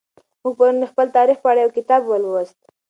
[0.41, 2.57] موږ پرون د خپل تاریخ په اړه یو کتاب ولوست.